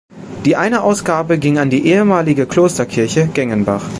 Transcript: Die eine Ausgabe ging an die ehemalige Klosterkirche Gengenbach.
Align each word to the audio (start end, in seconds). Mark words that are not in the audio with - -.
Die 0.45 0.55
eine 0.55 0.81
Ausgabe 0.81 1.37
ging 1.37 1.59
an 1.59 1.69
die 1.69 1.85
ehemalige 1.85 2.47
Klosterkirche 2.47 3.27
Gengenbach. 3.35 3.85